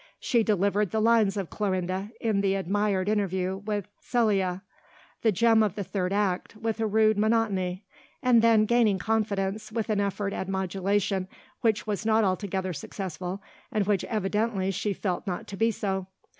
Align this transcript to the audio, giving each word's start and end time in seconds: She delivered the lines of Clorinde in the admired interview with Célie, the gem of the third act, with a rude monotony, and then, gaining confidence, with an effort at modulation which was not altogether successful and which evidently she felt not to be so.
She 0.19 0.41
delivered 0.41 0.89
the 0.89 0.99
lines 0.99 1.37
of 1.37 1.51
Clorinde 1.51 2.09
in 2.19 2.41
the 2.41 2.55
admired 2.55 3.07
interview 3.07 3.57
with 3.57 3.87
Célie, 4.01 4.61
the 5.21 5.31
gem 5.31 5.61
of 5.61 5.75
the 5.75 5.83
third 5.83 6.11
act, 6.11 6.55
with 6.55 6.79
a 6.79 6.87
rude 6.87 7.19
monotony, 7.19 7.85
and 8.23 8.41
then, 8.41 8.65
gaining 8.65 8.97
confidence, 8.97 9.71
with 9.71 9.91
an 9.91 9.99
effort 9.99 10.33
at 10.33 10.49
modulation 10.49 11.27
which 11.59 11.85
was 11.85 12.03
not 12.03 12.23
altogether 12.23 12.73
successful 12.73 13.43
and 13.71 13.85
which 13.85 14.03
evidently 14.05 14.71
she 14.71 14.91
felt 14.91 15.27
not 15.27 15.45
to 15.49 15.55
be 15.55 15.69
so. 15.69 16.07